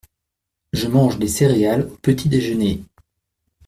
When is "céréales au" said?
1.27-1.95